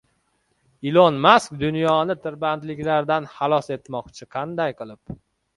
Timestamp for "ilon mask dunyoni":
0.91-2.15